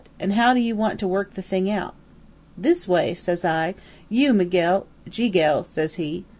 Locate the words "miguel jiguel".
4.33-5.63